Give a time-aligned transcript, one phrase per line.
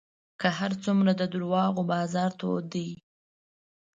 [0.39, 2.89] که هر څومره د دروغو بازار تود دی